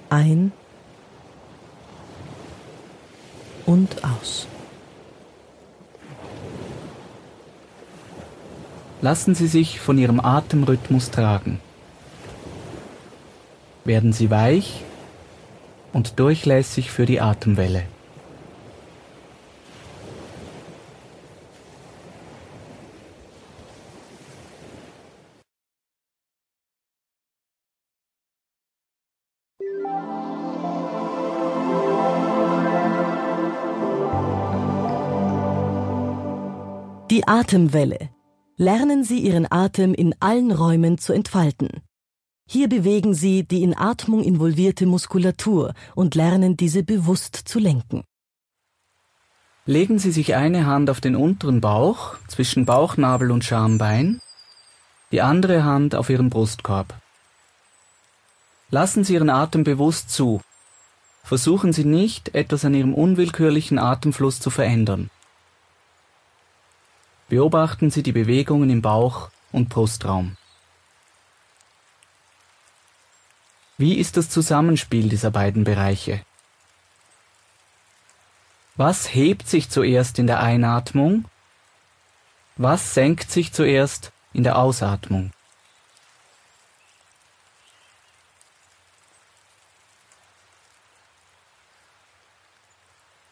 Ein 0.10 0.52
und 3.66 4.04
aus. 4.04 4.46
Lassen 9.00 9.36
Sie 9.36 9.48
sich 9.48 9.80
von 9.80 9.98
Ihrem 9.98 10.20
Atemrhythmus 10.20 11.12
tragen. 11.12 11.62
Werden 13.86 14.12
Sie 14.12 14.30
weich 14.30 14.84
und 15.94 16.20
durchlässig 16.20 16.92
für 16.92 17.06
die 17.06 17.22
Atemwelle. 17.22 17.86
Die 37.24 37.30
Atemwelle. 37.30 38.10
Lernen 38.58 39.06
Sie 39.06 39.20
Ihren 39.20 39.50
Atem 39.50 39.94
in 39.94 40.14
allen 40.20 40.52
Räumen 40.52 40.98
zu 40.98 41.14
entfalten. 41.14 41.70
Hier 42.46 42.68
bewegen 42.68 43.14
Sie 43.14 43.48
die 43.48 43.64
in 43.64 43.78
Atmung 43.78 44.22
involvierte 44.26 44.86
Muskulatur 44.86 45.74
und 45.96 46.16
lernen 46.16 46.58
diese 46.58 46.84
bewusst 46.84 47.36
zu 47.36 47.60
lenken. 47.60 48.04
Legen 49.66 50.00
Sie 50.00 50.12
sich 50.12 50.36
eine 50.36 50.66
Hand 50.66 50.90
auf 50.90 51.00
den 51.00 51.16
unteren 51.16 51.62
Bauch 51.62 52.16
zwischen 52.28 52.66
Bauchnabel 52.66 53.32
und 53.32 53.46
Schambein, 53.46 54.20
die 55.14 55.22
andere 55.22 55.64
Hand 55.64 55.96
auf 55.96 56.10
Ihren 56.10 56.30
Brustkorb. 56.30 56.94
Lassen 58.70 59.06
Sie 59.06 59.14
Ihren 59.14 59.30
Atem 59.30 59.64
bewusst 59.64 60.10
zu. 60.10 60.42
Versuchen 61.24 61.72
Sie 61.72 61.86
nicht, 61.86 62.36
etwas 62.36 62.66
an 62.66 62.74
Ihrem 62.74 62.94
unwillkürlichen 62.94 63.80
Atemfluss 63.80 64.42
zu 64.42 64.50
verändern. 64.50 65.10
Beobachten 67.30 67.90
Sie 67.90 68.04
die 68.04 68.12
Bewegungen 68.12 68.70
im 68.70 68.82
Bauch 68.82 69.30
und 69.52 69.70
Brustraum. 69.70 70.38
Wie 73.78 73.96
ist 73.98 74.18
das 74.18 74.30
Zusammenspiel 74.30 75.10
dieser 75.10 75.32
beiden 75.32 75.64
Bereiche? 75.64 76.24
Was 78.76 79.14
hebt 79.14 79.48
sich 79.48 79.70
zuerst 79.70 80.20
in 80.20 80.28
der 80.28 80.42
Einatmung? 80.42 81.26
Was 82.56 82.94
senkt 82.94 83.32
sich 83.32 83.54
zuerst 83.54 84.12
in 84.34 84.44
der 84.44 84.58
Ausatmung? 84.58 85.32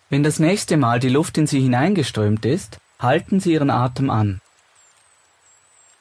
Wenn 0.10 0.24
das 0.24 0.40
nächste 0.40 0.76
Mal 0.76 1.00
die 1.00 1.10
Luft 1.10 1.38
in 1.38 1.48
Sie 1.48 1.62
hineingeströmt 1.62 2.46
ist, 2.46 2.80
Halten 3.02 3.40
Sie 3.40 3.54
Ihren 3.54 3.72
Atem 3.72 4.12
an. 4.12 4.42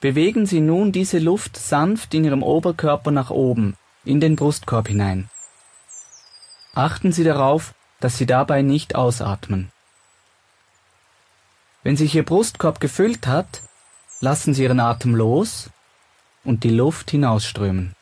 Bewegen 0.01 0.45
Sie 0.45 0.61
nun 0.61 0.91
diese 0.91 1.17
Luft 1.17 1.57
sanft 1.57 2.13
in 2.13 2.23
Ihrem 2.23 2.43
Oberkörper 2.43 3.09
nach 3.09 3.31
oben, 3.31 3.75
in 4.05 4.19
den 4.21 4.35
Brustkorb 4.35 4.87
hinein. 4.87 5.27
Achten 6.75 7.11
Sie 7.11 7.23
darauf, 7.23 7.73
dass 7.99 8.19
Sie 8.19 8.27
dabei 8.27 8.61
nicht 8.61 8.93
ausatmen. 8.93 9.71
Wenn 11.81 11.97
sich 11.97 12.13
Ihr 12.13 12.23
Brustkorb 12.23 12.79
gefüllt 12.79 13.25
hat, 13.25 13.63
lassen 14.19 14.53
Sie 14.53 14.61
Ihren 14.61 14.79
Atem 14.79 15.15
los 15.15 15.71
und 16.43 16.63
die 16.63 16.69
Luft 16.69 17.09
hinausströmen. 17.09 17.95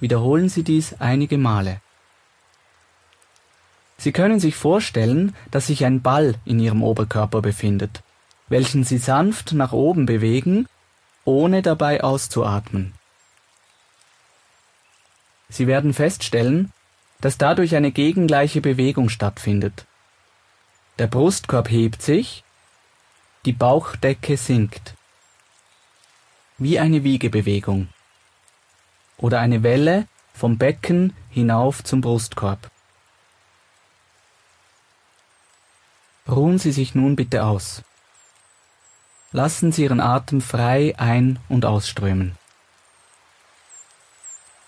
Wiederholen 0.00 0.48
Sie 0.48 0.64
dies 0.64 0.94
einige 0.98 1.38
Male. 1.38 1.80
Sie 4.06 4.12
können 4.12 4.38
sich 4.38 4.54
vorstellen, 4.54 5.34
dass 5.50 5.66
sich 5.66 5.84
ein 5.84 6.00
Ball 6.00 6.36
in 6.44 6.60
Ihrem 6.60 6.84
Oberkörper 6.84 7.42
befindet, 7.42 8.04
welchen 8.46 8.84
Sie 8.84 8.98
sanft 8.98 9.52
nach 9.52 9.72
oben 9.72 10.06
bewegen, 10.06 10.68
ohne 11.24 11.60
dabei 11.60 12.04
auszuatmen. 12.04 12.94
Sie 15.48 15.66
werden 15.66 15.92
feststellen, 15.92 16.72
dass 17.20 17.36
dadurch 17.36 17.74
eine 17.74 17.90
gegengleiche 17.90 18.60
Bewegung 18.60 19.08
stattfindet. 19.08 19.86
Der 21.00 21.08
Brustkorb 21.08 21.68
hebt 21.68 22.00
sich, 22.00 22.44
die 23.44 23.52
Bauchdecke 23.52 24.36
sinkt. 24.36 24.94
Wie 26.58 26.78
eine 26.78 27.02
Wiegebewegung. 27.02 27.88
Oder 29.18 29.40
eine 29.40 29.64
Welle 29.64 30.06
vom 30.32 30.58
Becken 30.58 31.12
hinauf 31.28 31.82
zum 31.82 32.02
Brustkorb. 32.02 32.70
Ruhen 36.28 36.58
Sie 36.58 36.72
sich 36.72 36.94
nun 36.94 37.14
bitte 37.14 37.44
aus. 37.44 37.82
Lassen 39.30 39.70
Sie 39.70 39.84
Ihren 39.84 40.00
Atem 40.00 40.40
frei 40.40 40.94
ein- 40.98 41.38
und 41.48 41.64
ausströmen. 41.64 42.36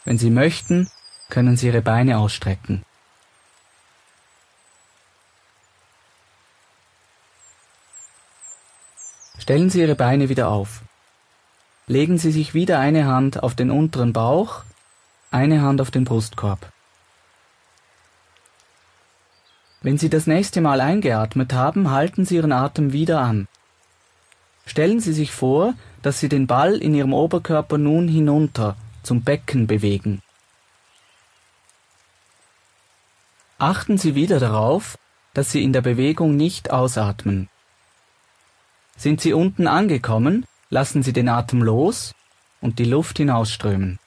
Wenn 0.04 0.18
Sie 0.18 0.30
möchten, 0.30 0.88
können 1.30 1.56
Sie 1.56 1.66
Ihre 1.66 1.82
Beine 1.82 2.18
ausstrecken. 2.18 2.84
Stellen 9.38 9.70
Sie 9.70 9.80
Ihre 9.80 9.96
Beine 9.96 10.28
wieder 10.28 10.48
auf. 10.48 10.82
Legen 11.86 12.18
Sie 12.18 12.30
sich 12.30 12.54
wieder 12.54 12.78
eine 12.78 13.06
Hand 13.06 13.42
auf 13.42 13.54
den 13.54 13.70
unteren 13.70 14.12
Bauch, 14.12 14.62
eine 15.30 15.62
Hand 15.62 15.80
auf 15.80 15.90
den 15.90 16.04
Brustkorb. 16.04 16.70
Wenn 19.80 19.97
Sie 19.97 20.11
das 20.11 20.26
nächste 20.26 20.61
Mal 20.61 20.80
eingeatmet 20.80 21.52
haben, 21.52 21.90
halten 21.90 22.25
Sie 22.25 22.37
Ihren 22.37 22.52
Atem 22.52 22.92
wieder 22.92 23.20
an. 23.20 23.47
Stellen 24.66 25.00
Sie 25.00 25.12
sich 25.12 25.32
vor, 25.32 25.75
dass 26.02 26.18
Sie 26.20 26.28
den 26.28 26.47
Ball 26.47 26.76
in 26.76 26.94
Ihrem 26.94 27.14
Oberkörper 27.14 27.78
nun 27.78 28.08
hinunter 28.08 28.76
zum 29.02 29.23
Becken 29.23 29.66
bewegen. 29.66 30.20
Achten 33.58 33.99
Sie 33.99 34.14
wieder 34.14 34.40
darauf, 34.40 34.99
dass 35.32 35.52
Sie 35.52 35.62
in 35.62 35.73
der 35.73 35.80
Bewegung 35.80 36.37
nicht 36.37 36.70
ausatmen. 36.70 37.49
Sind 38.97 39.20
Sie 39.20 39.32
unten 39.32 39.68
angekommen, 39.68 40.44
lassen 40.70 41.02
Sie 41.02 41.12
den 41.12 41.28
Atem 41.28 41.62
los 41.62 42.14
und 42.61 42.80
die 42.80 42.85
Luft 42.85 43.18
hinausströmen. 43.18 43.99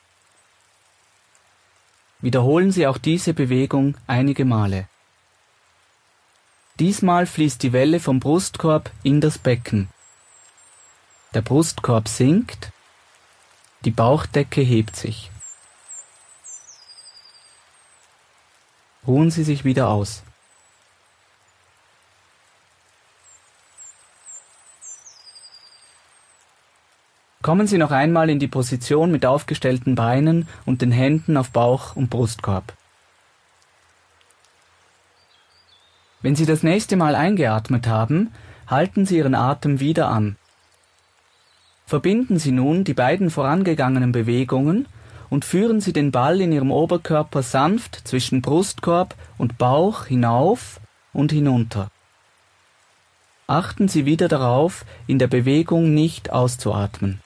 Wiederholen 2.20 2.72
Sie 2.72 2.86
auch 2.88 2.98
diese 2.98 3.34
Bewegung 3.34 3.96
einige 4.06 4.46
Male. 4.46 4.88
Diesmal 6.82 7.28
fließt 7.28 7.62
die 7.62 7.74
Welle 7.74 8.00
vom 8.00 8.20
Brustkorb 8.20 8.90
in 9.04 9.22
das 9.22 9.38
Becken. 9.38 9.88
Der 11.36 11.44
Brustkorb 11.44 12.08
sinkt, 12.08 12.72
die 13.86 13.92
Bauchdecke 13.92 14.62
hebt 14.62 14.96
sich. 14.96 15.30
Ruhen 19.06 19.30
Sie 19.30 19.44
sich 19.44 19.64
wieder 19.64 19.90
aus. 19.90 20.24
Kommen 27.44 27.68
Sie 27.68 27.78
noch 27.78 27.92
einmal 27.92 28.28
in 28.28 28.40
die 28.40 28.48
Position 28.48 29.12
mit 29.12 29.28
aufgestellten 29.28 29.94
Beinen 29.94 30.48
und 30.66 30.82
den 30.82 30.92
Händen 30.92 31.38
auf 31.38 31.52
Bauch 31.52 31.96
und 31.96 32.10
Brustkorb. 32.10 32.74
Wenn 36.22 36.36
Sie 36.36 36.46
das 36.46 36.64
nächste 36.64 36.96
Mal 36.96 37.16
eingeatmet 37.16 37.88
haben, 37.88 38.32
halten 38.68 39.06
Sie 39.06 39.18
Ihren 39.18 39.36
Atem 39.36 39.80
wieder 39.80 40.08
an. 40.10 40.36
Verbinden 41.86 42.40
Sie 42.40 42.52
nun 42.52 42.84
die 42.84 42.94
beiden 42.94 43.30
vorangegangenen 43.30 44.12
Bewegungen 44.12 44.88
und 45.30 45.46
führen 45.46 45.82
Sie 45.82 45.94
den 45.94 46.12
Ball 46.12 46.40
in 46.40 46.52
Ihrem 46.52 46.72
Oberkörper 46.72 47.44
sanft 47.44 48.08
zwischen 48.08 48.42
Brustkorb 48.42 49.16
und 49.38 49.58
Bauch 49.58 50.06
hinauf 50.06 50.80
und 51.12 51.32
hinunter. 51.32 51.90
Achten 53.48 53.88
Sie 53.88 54.06
wieder 54.06 54.28
darauf, 54.28 54.86
in 55.08 55.20
der 55.20 55.28
Bewegung 55.28 55.94
nicht 55.94 56.32
auszuatmen. 56.32 57.20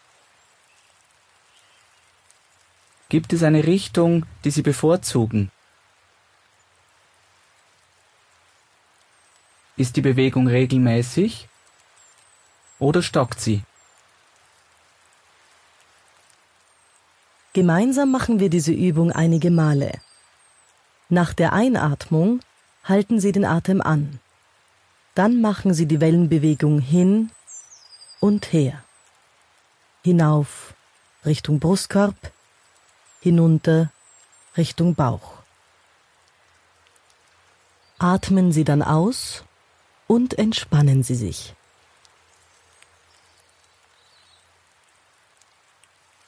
Gibt 3.09 3.33
es 3.33 3.43
eine 3.43 3.67
Richtung, 3.67 4.25
die 4.43 4.49
Sie 4.49 4.63
bevorzugen? 4.63 5.51
Ist 9.77 9.97
die 9.97 10.01
Bewegung 10.01 10.47
regelmäßig 10.47 11.49
oder 12.79 13.01
stockt 13.01 13.41
sie? 13.41 13.63
Gemeinsam 17.51 18.11
machen 18.11 18.39
wir 18.39 18.49
diese 18.49 18.71
Übung 18.71 19.11
einige 19.11 19.51
Male. 19.51 19.99
Nach 21.09 21.33
der 21.33 21.53
Einatmung 21.53 22.39
halten 22.83 23.19
Sie 23.19 23.31
den 23.31 23.45
Atem 23.45 23.81
an. 23.81 24.19
Dann 25.13 25.41
machen 25.41 25.73
Sie 25.73 25.85
die 25.85 26.01
Wellenbewegung 26.01 26.79
hin 26.79 27.31
und 28.19 28.51
her. 28.51 28.83
Hinauf 30.03 30.73
Richtung 31.25 31.59
Brustkorb, 31.59 32.15
hinunter 33.21 33.91
Richtung 34.57 34.95
Bauch. 34.95 35.33
Atmen 37.97 38.51
Sie 38.51 38.63
dann 38.63 38.81
aus 38.81 39.43
und 40.07 40.37
entspannen 40.37 41.03
Sie 41.03 41.15
sich. 41.15 41.53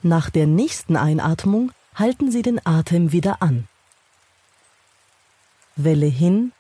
Nach 0.02 0.30
der 0.30 0.48
nächsten 0.48 0.96
Einatmung 0.96 1.72
halten 1.96 2.32
Sie 2.32 2.42
den 2.42 2.66
Atem 2.66 3.12
wieder 3.12 3.42
an. 3.42 3.68
Welle 5.76 6.06
hin, 6.06 6.54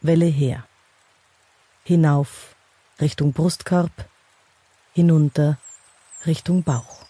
Welle 0.00 0.26
her. 0.26 0.64
Hinauf 1.84 2.54
Richtung 3.00 3.32
Brustkorb, 3.32 3.90
hinunter 4.92 5.58
Richtung 6.26 6.62
Bauch. 6.62 7.04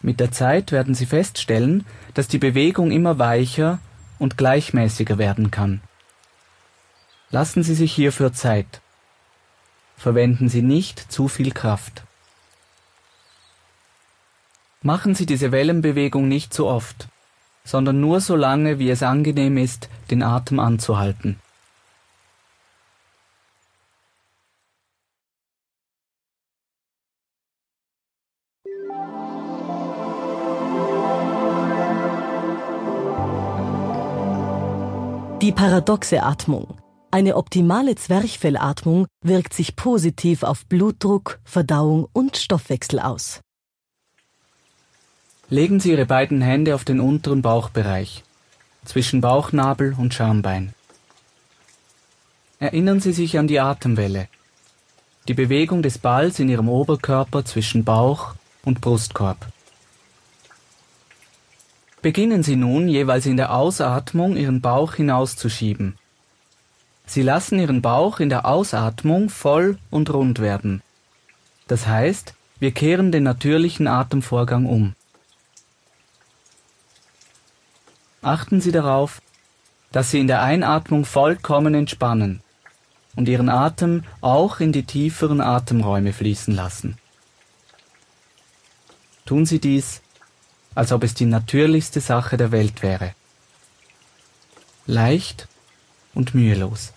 Mit 0.00 0.20
der 0.20 0.32
Zeit 0.32 0.72
werden 0.72 0.94
Sie 0.94 1.06
feststellen, 1.06 1.86
dass 2.14 2.28
die 2.28 2.38
Bewegung 2.38 2.90
immer 2.90 3.18
weicher 3.18 3.78
und 4.22 4.38
gleichmäßiger 4.38 5.18
werden 5.18 5.50
kann. 5.50 5.80
Lassen 7.30 7.62
Sie 7.62 7.74
sich 7.74 7.92
hierfür 7.92 8.32
Zeit. 8.32 8.80
Verwenden 9.96 10.48
Sie 10.48 10.62
nicht 10.62 11.12
zu 11.12 11.28
viel 11.28 11.50
Kraft. 11.52 12.04
Machen 14.80 15.14
Sie 15.14 15.26
diese 15.26 15.52
Wellenbewegung 15.52 16.28
nicht 16.28 16.54
zu 16.54 16.66
oft, 16.66 17.08
sondern 17.64 18.00
nur 18.00 18.20
so 18.20 18.36
lange, 18.36 18.78
wie 18.78 18.90
es 18.90 19.02
angenehm 19.02 19.56
ist, 19.56 19.88
den 20.10 20.22
Atem 20.22 20.60
anzuhalten. 20.60 21.40
Die 35.52 35.56
paradoxe 35.56 36.22
Atmung. 36.22 36.78
Eine 37.10 37.36
optimale 37.36 37.94
Zwerchfellatmung 37.94 39.06
wirkt 39.22 39.52
sich 39.52 39.76
positiv 39.76 40.44
auf 40.44 40.64
Blutdruck, 40.64 41.40
Verdauung 41.44 42.08
und 42.14 42.38
Stoffwechsel 42.38 42.98
aus. 42.98 43.42
Legen 45.50 45.78
Sie 45.78 45.90
Ihre 45.90 46.06
beiden 46.06 46.40
Hände 46.40 46.74
auf 46.74 46.86
den 46.86 47.00
unteren 47.00 47.42
Bauchbereich, 47.42 48.24
zwischen 48.86 49.20
Bauchnabel 49.20 49.94
und 49.98 50.14
Schambein. 50.14 50.72
Erinnern 52.58 53.00
Sie 53.00 53.12
sich 53.12 53.38
an 53.38 53.46
die 53.46 53.60
Atemwelle, 53.60 54.28
die 55.28 55.34
Bewegung 55.34 55.82
des 55.82 55.98
Balls 55.98 56.38
in 56.38 56.48
Ihrem 56.48 56.70
Oberkörper 56.70 57.44
zwischen 57.44 57.84
Bauch 57.84 58.36
und 58.64 58.80
Brustkorb. 58.80 59.48
Beginnen 62.02 62.42
Sie 62.42 62.56
nun 62.56 62.88
jeweils 62.88 63.26
in 63.26 63.36
der 63.36 63.54
Ausatmung 63.54 64.36
Ihren 64.36 64.60
Bauch 64.60 64.94
hinauszuschieben. 64.94 65.96
Sie 67.06 67.22
lassen 67.22 67.60
Ihren 67.60 67.80
Bauch 67.80 68.18
in 68.18 68.28
der 68.28 68.44
Ausatmung 68.44 69.30
voll 69.30 69.78
und 69.88 70.12
rund 70.12 70.40
werden. 70.40 70.82
Das 71.68 71.86
heißt, 71.86 72.34
wir 72.58 72.72
kehren 72.72 73.12
den 73.12 73.22
natürlichen 73.22 73.86
Atemvorgang 73.86 74.66
um. 74.66 74.94
Achten 78.20 78.60
Sie 78.60 78.72
darauf, 78.72 79.22
dass 79.92 80.10
Sie 80.10 80.18
in 80.18 80.26
der 80.26 80.42
Einatmung 80.42 81.04
vollkommen 81.04 81.74
entspannen 81.74 82.40
und 83.14 83.28
Ihren 83.28 83.48
Atem 83.48 84.02
auch 84.20 84.58
in 84.58 84.72
die 84.72 84.84
tieferen 84.84 85.40
Atemräume 85.40 86.12
fließen 86.12 86.54
lassen. 86.54 86.98
Tun 89.24 89.46
Sie 89.46 89.60
dies, 89.60 90.01
als 90.74 90.92
ob 90.92 91.04
es 91.04 91.14
die 91.14 91.26
natürlichste 91.26 92.00
Sache 92.00 92.36
der 92.36 92.52
Welt 92.52 92.82
wäre. 92.82 93.14
Leicht 94.86 95.48
und 96.14 96.34
mühelos. 96.34 96.92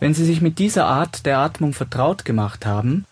Wenn 0.00 0.14
Sie 0.14 0.24
sich 0.24 0.40
mit 0.40 0.58
dieser 0.58 0.86
Art 0.86 1.26
der 1.26 1.38
Atmung 1.38 1.72
vertraut 1.72 2.24
gemacht 2.24 2.64
haben, 2.66 3.04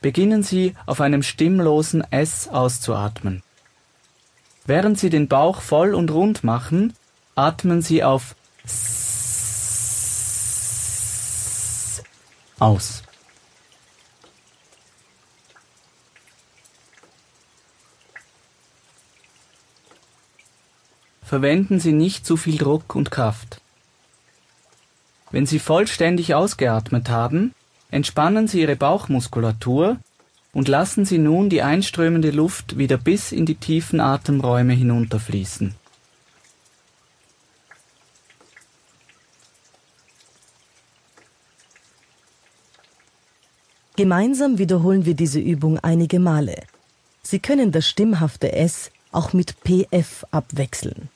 beginnen 0.00 0.42
Sie 0.42 0.74
auf 0.86 1.00
einem 1.00 1.22
stimmlosen 1.22 2.02
S 2.10 2.48
auszuatmen. 2.48 3.42
Während 4.66 4.98
Sie 4.98 5.10
den 5.10 5.28
Bauch 5.28 5.60
voll 5.60 5.94
und 5.94 6.10
rund 6.10 6.42
machen, 6.42 6.94
atmen 7.34 7.82
Sie 7.82 8.02
auf 8.02 8.34
S 8.64 9.04
aus. 12.58 13.03
Verwenden 21.34 21.80
Sie 21.80 21.90
nicht 21.90 22.24
zu 22.24 22.36
viel 22.36 22.58
Druck 22.58 22.94
und 22.94 23.10
Kraft. 23.10 23.60
Wenn 25.32 25.46
Sie 25.46 25.58
vollständig 25.58 26.32
ausgeatmet 26.32 27.08
haben, 27.08 27.52
entspannen 27.90 28.46
Sie 28.46 28.60
Ihre 28.60 28.76
Bauchmuskulatur 28.76 29.96
und 30.52 30.68
lassen 30.68 31.04
Sie 31.04 31.18
nun 31.18 31.50
die 31.50 31.62
einströmende 31.62 32.30
Luft 32.30 32.78
wieder 32.78 32.98
bis 32.98 33.32
in 33.32 33.46
die 33.46 33.56
tiefen 33.56 33.98
Atemräume 33.98 34.74
hinunterfließen. 34.74 35.74
Gemeinsam 43.96 44.58
wiederholen 44.58 45.04
wir 45.04 45.14
diese 45.14 45.40
Übung 45.40 45.80
einige 45.80 46.20
Male. 46.20 46.62
Sie 47.24 47.40
können 47.40 47.72
das 47.72 47.88
stimmhafte 47.88 48.52
S 48.52 48.92
auch 49.10 49.32
mit 49.32 49.56
PF 49.64 50.24
abwechseln. 50.30 51.08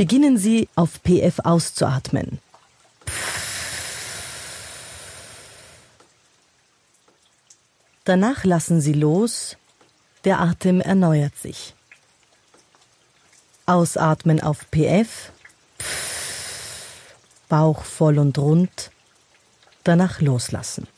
Beginnen 0.00 0.38
Sie 0.38 0.66
auf 0.76 1.02
PF 1.02 1.40
auszuatmen. 1.40 2.38
Danach 8.04 8.44
lassen 8.44 8.80
Sie 8.80 8.94
los, 8.94 9.58
der 10.24 10.40
Atem 10.40 10.80
erneuert 10.80 11.36
sich. 11.36 11.74
Ausatmen 13.66 14.40
auf 14.40 14.70
PF, 14.70 15.32
Bauch 17.50 17.84
voll 17.84 18.18
und 18.18 18.38
rund, 18.38 18.90
danach 19.84 20.22
loslassen. 20.22 20.88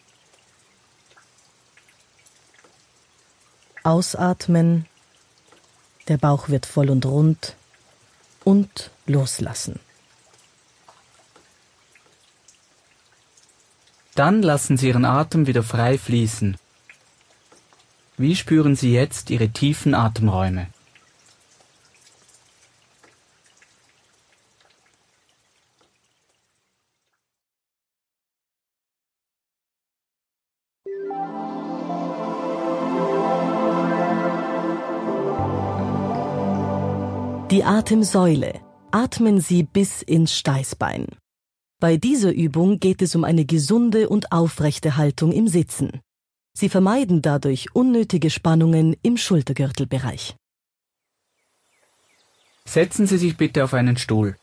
Ausatmen, 3.82 4.86
der 6.06 6.18
Bauch 6.18 6.48
wird 6.48 6.66
voll 6.66 6.88
und 6.88 7.04
rund 7.04 7.56
und 8.44 8.90
loslassen. 9.06 9.80
Dann 14.14 14.42
lassen 14.42 14.76
Sie 14.76 14.88
Ihren 14.88 15.04
Atem 15.04 15.46
wieder 15.46 15.62
frei 15.62 15.96
fließen. 15.96 16.56
Wie 18.18 18.36
spüren 18.36 18.76
Sie 18.76 18.92
jetzt 18.92 19.30
Ihre 19.30 19.48
tiefen 19.48 19.94
Atemräume? 19.94 20.66
Die 37.52 37.64
Atemsäule. 37.64 38.62
Atmen 38.92 39.38
Sie 39.38 39.62
bis 39.62 40.00
ins 40.00 40.34
Steißbein. 40.34 41.04
Bei 41.80 41.98
dieser 41.98 42.32
Übung 42.32 42.80
geht 42.80 43.02
es 43.02 43.14
um 43.14 43.24
eine 43.24 43.44
gesunde 43.44 44.08
und 44.08 44.32
aufrechte 44.32 44.96
Haltung 44.96 45.32
im 45.32 45.48
Sitzen. 45.48 46.00
Sie 46.54 46.70
vermeiden 46.70 47.20
dadurch 47.20 47.74
unnötige 47.74 48.30
Spannungen 48.30 48.96
im 49.02 49.18
Schultergürtelbereich. 49.18 50.34
Setzen 52.64 53.06
Sie 53.06 53.18
sich 53.18 53.36
bitte 53.36 53.64
auf 53.64 53.74
einen 53.74 53.98
Stuhl. 53.98 54.38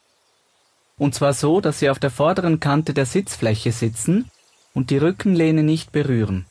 Und 0.95 1.15
zwar 1.15 1.33
so, 1.33 1.61
dass 1.61 1.79
Sie 1.79 1.89
auf 1.89 1.97
der 1.97 2.11
vorderen 2.11 2.59
Kante 2.59 2.93
der 2.93 3.07
Sitzfläche 3.07 3.71
sitzen 3.71 4.29
und 4.75 4.91
die 4.91 4.97
Rückenlehne 4.97 5.63
nicht 5.63 5.91
berühren. 5.91 6.45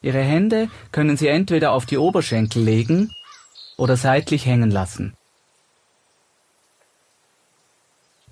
Ihre 0.00 0.22
Hände 0.22 0.70
können 0.90 1.18
Sie 1.18 1.28
entweder 1.28 1.72
auf 1.72 1.84
die 1.84 1.98
Oberschenkel 1.98 2.62
legen 2.62 3.12
oder 3.76 3.98
seitlich 3.98 4.46
hängen 4.46 4.70
lassen. 4.70 5.14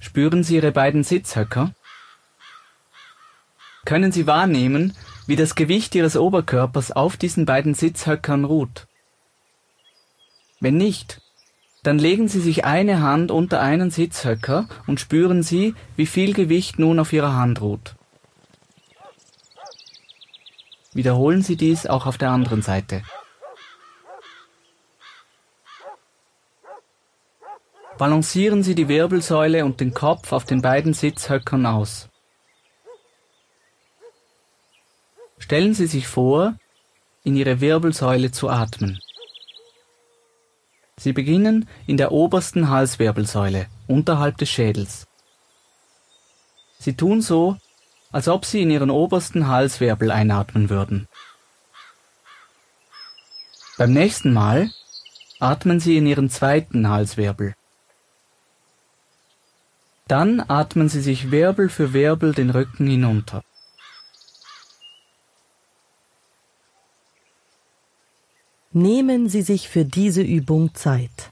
Spüren 0.03 0.43
Sie 0.43 0.57
Ihre 0.57 0.73
beiden 0.73 1.05
Sitzhöcker? 1.05 1.73
Können 3.85 4.11
Sie 4.11 4.27
wahrnehmen, 4.27 4.97
wie 5.29 5.37
das 5.37 5.55
Gewicht 5.55 5.95
ihres 5.95 6.17
Oberkörpers 6.17 6.91
auf 6.91 7.17
diesen 7.17 7.47
beiden 7.47 7.75
Sitzhöckern 7.75 8.45
ruht. 8.45 8.89
Wenn 10.59 10.77
nicht, 10.77 11.23
dann 11.85 12.01
legen 12.01 12.27
Sie 12.27 12.41
sich 12.41 12.65
eine 12.65 13.01
Hand 13.01 13.31
unter 13.31 13.61
einen 13.61 13.93
Sitzhöcker 13.93 14.69
und 14.89 14.99
spüren 14.99 15.45
Sie, 15.45 15.77
wie 15.95 16.07
viel 16.07 16.35
Gewicht 16.35 16.81
nun 16.81 16.99
auf 16.99 17.13
Ihrer 17.13 17.37
Hand 17.37 17.61
ruht. 17.61 17.95
Wiederholen 20.93 21.43
Sie 21.43 21.57
dies 21.57 21.87
auch 21.87 22.07
auf 22.07 22.19
der 22.19 22.31
anderen 22.31 22.61
Seite. 22.61 23.03
Balancieren 27.99 28.63
Sie 28.63 28.75
die 28.75 28.89
Wirbelsäule 28.89 29.65
und 29.65 29.81
den 29.81 29.95
Kopf 29.95 30.33
auf 30.33 30.45
den 30.45 30.63
beiden 30.63 30.95
Sitzhöckern 30.95 31.67
aus. 31.67 32.09
Stellen 35.39 35.75
Sie 35.75 35.87
sich 35.87 36.09
vor, 36.09 36.55
in 37.25 37.37
Ihre 37.37 37.61
Wirbelsäule 37.61 38.33
zu 38.33 38.49
atmen. 38.49 39.01
Sie 40.97 41.13
beginnen 41.13 41.69
in 41.87 41.97
der 41.97 42.13
obersten 42.13 42.69
Halswirbelsäule, 42.71 43.67
unterhalb 43.87 44.39
des 44.39 44.49
Schädels. 44.49 45.07
Sie 46.79 46.95
tun 46.95 47.23
so, 47.23 47.57
als 48.11 48.29
ob 48.29 48.45
Sie 48.45 48.63
in 48.63 48.71
Ihren 48.71 48.91
obersten 48.91 49.49
Halswirbel 49.49 50.11
einatmen 50.11 50.71
würden. 50.71 51.09
Beim 53.79 53.93
nächsten 53.93 54.33
Mal 54.33 54.71
atmen 55.41 55.81
Sie 55.81 55.97
in 55.97 56.07
Ihren 56.07 56.31
zweiten 56.31 56.89
Halswirbel. 56.89 57.55
Dann 60.13 60.45
atmen 60.47 60.91
Sie 60.91 61.01
sich 61.01 61.31
Wirbel 61.31 61.71
für 61.71 61.95
Wirbel 61.95 62.35
den 62.35 62.51
Rücken 62.51 62.87
hinunter. 62.87 63.43
Nehmen 68.73 69.31
Sie 69.31 69.41
sich 69.41 69.71
für 69.71 69.87
diese 69.87 70.21
Übung 70.21 70.75
Zeit. 70.75 71.31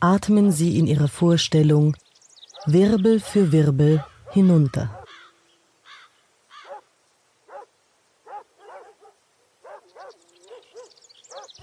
Atmen 0.00 0.52
Sie 0.52 0.78
in 0.78 0.86
Ihrer 0.86 1.08
Vorstellung 1.08 1.96
Wirbel 2.66 3.18
für 3.18 3.50
Wirbel 3.50 4.04
hinunter. 4.30 5.05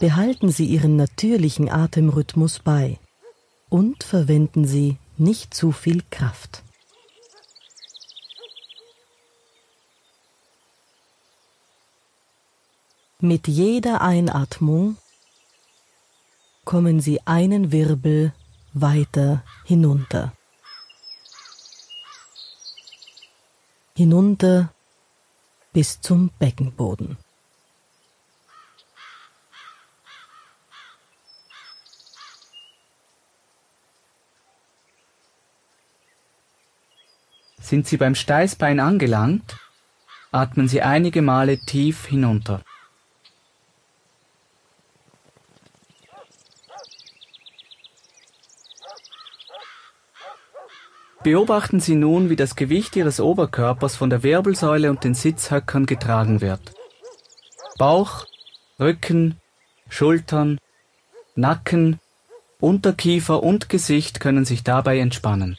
Behalten 0.03 0.51
Sie 0.51 0.65
Ihren 0.65 0.97
natürlichen 0.97 1.69
Atemrhythmus 1.69 2.59
bei 2.59 2.99
und 3.69 4.03
verwenden 4.03 4.67
Sie 4.67 4.97
nicht 5.15 5.53
zu 5.53 5.71
viel 5.71 6.03
Kraft. 6.11 6.61
Mit 13.21 13.47
jeder 13.47 14.01
Einatmung 14.01 14.97
kommen 16.65 16.99
Sie 16.99 17.21
einen 17.25 17.71
Wirbel 17.71 18.33
weiter 18.73 19.41
hinunter. 19.63 20.33
Hinunter 23.95 24.73
bis 25.71 26.01
zum 26.01 26.29
Beckenboden. 26.39 27.22
Sind 37.63 37.87
Sie 37.87 37.95
beim 37.95 38.13
Steißbein 38.13 38.81
angelangt, 38.81 39.55
atmen 40.33 40.67
Sie 40.67 40.81
einige 40.81 41.21
Male 41.21 41.59
tief 41.59 42.05
hinunter. 42.05 42.61
Beobachten 51.23 51.79
Sie 51.79 51.95
nun, 51.95 52.29
wie 52.29 52.35
das 52.35 52.57
Gewicht 52.57 52.97
Ihres 52.97 53.21
Oberkörpers 53.21 53.95
von 53.95 54.09
der 54.09 54.23
Wirbelsäule 54.23 54.89
und 54.89 55.05
den 55.05 55.13
Sitzhöckern 55.13 55.85
getragen 55.85 56.41
wird. 56.41 56.73
Bauch, 57.77 58.25
Rücken, 58.77 59.39
Schultern, 59.87 60.59
Nacken, 61.35 62.01
Unterkiefer 62.59 63.41
und 63.41 63.69
Gesicht 63.69 64.19
können 64.19 64.43
sich 64.43 64.63
dabei 64.63 64.99
entspannen. 64.99 65.57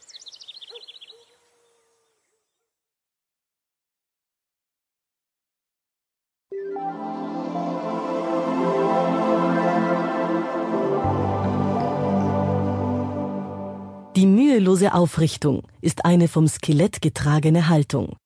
Mühelose 14.74 14.92
Aufrichtung 14.92 15.62
ist 15.82 16.04
eine 16.04 16.26
vom 16.26 16.48
Skelett 16.48 17.00
getragene 17.00 17.68
Haltung. 17.68 18.16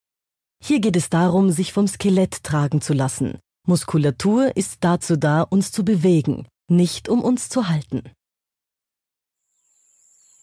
Hier 0.64 0.80
geht 0.80 0.96
es 0.96 1.10
darum, 1.10 1.50
sich 1.50 1.74
vom 1.74 1.86
Skelett 1.86 2.42
tragen 2.42 2.80
zu 2.80 2.94
lassen. 2.94 3.38
Muskulatur 3.66 4.56
ist 4.56 4.78
dazu 4.80 5.18
da, 5.18 5.42
uns 5.42 5.72
zu 5.72 5.84
bewegen, 5.84 6.48
nicht 6.66 7.10
um 7.10 7.20
uns 7.20 7.50
zu 7.50 7.68
halten. 7.68 8.02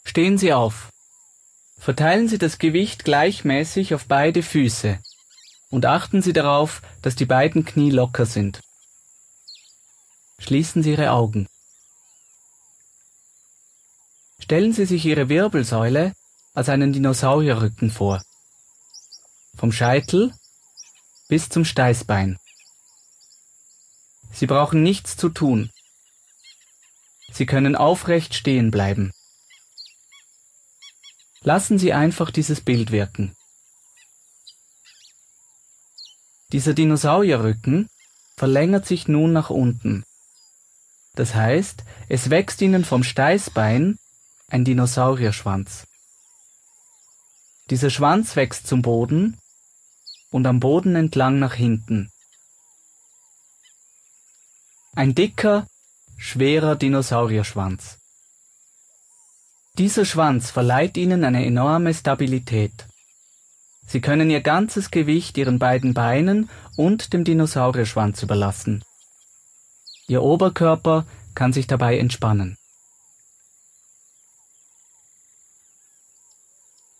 Stehen 0.03 0.37
Sie 0.37 0.53
auf. 0.53 0.91
Verteilen 1.79 2.27
Sie 2.27 2.37
das 2.37 2.59
Gewicht 2.59 3.03
gleichmäßig 3.03 3.95
auf 3.95 4.05
beide 4.05 4.43
Füße 4.43 4.99
und 5.71 5.87
achten 5.87 6.21
Sie 6.21 6.33
darauf, 6.33 6.83
dass 7.01 7.15
die 7.15 7.25
beiden 7.25 7.65
Knie 7.65 7.89
locker 7.89 8.27
sind. 8.27 8.61
Schließen 10.37 10.83
Sie 10.83 10.91
Ihre 10.91 11.09
Augen. 11.09 11.47
Stellen 14.45 14.73
Sie 14.73 14.85
sich 14.85 15.03
Ihre 15.05 15.27
Wirbelsäule 15.27 16.13
als 16.53 16.69
einen 16.69 16.93
Dinosaurierrücken 16.93 17.89
vor. 17.89 18.23
Vom 19.57 19.71
Scheitel 19.71 20.35
bis 21.27 21.49
zum 21.49 21.65
Steißbein. 21.65 22.37
Sie 24.31 24.45
brauchen 24.45 24.83
nichts 24.83 25.17
zu 25.17 25.29
tun. 25.29 25.71
Sie 27.31 27.47
können 27.47 27.75
aufrecht 27.75 28.35
stehen 28.35 28.69
bleiben. 28.69 29.13
Lassen 31.41 31.79
Sie 31.79 31.93
einfach 31.93 32.29
dieses 32.29 32.61
Bild 32.61 32.91
wirken. 32.91 33.35
Dieser 36.51 36.75
Dinosaurierrücken 36.75 37.89
verlängert 38.37 38.85
sich 38.85 39.07
nun 39.07 39.33
nach 39.33 39.49
unten. 39.49 40.05
Das 41.15 41.33
heißt, 41.33 41.83
es 42.09 42.29
wächst 42.29 42.61
Ihnen 42.61 42.85
vom 42.85 43.03
Steißbein 43.03 43.97
ein 44.47 44.63
Dinosaurierschwanz. 44.63 45.87
Dieser 47.69 47.89
Schwanz 47.89 48.35
wächst 48.35 48.67
zum 48.67 48.81
Boden 48.81 49.37
und 50.29 50.45
am 50.45 50.59
Boden 50.59 50.95
entlang 50.95 51.39
nach 51.39 51.55
hinten. 51.55 52.11
Ein 54.93 55.15
dicker, 55.15 55.67
schwerer 56.17 56.75
Dinosaurierschwanz. 56.75 57.97
Dieser 59.77 60.05
Schwanz 60.05 60.51
verleiht 60.51 60.95
ihnen 60.95 61.23
eine 61.23 61.45
enorme 61.45 61.93
Stabilität. 61.93 62.85
Sie 63.87 63.99
können 63.99 64.29
ihr 64.29 64.41
ganzes 64.41 64.89
Gewicht 64.89 65.37
ihren 65.37 65.59
beiden 65.59 65.93
Beinen 65.93 66.49
und 66.77 67.13
dem 67.13 67.23
Dinosaurierschwanz 67.23 68.23
überlassen. 68.23 68.83
Ihr 70.07 70.21
Oberkörper 70.21 71.05
kann 71.33 71.51
sich 71.51 71.67
dabei 71.67 71.97
entspannen. 71.97 72.57